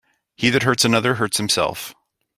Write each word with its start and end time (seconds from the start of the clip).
He 0.35 0.49
that 0.49 0.63
hurts 0.63 0.83
another, 0.83 1.13
hurts 1.13 1.37
himself. 1.37 1.93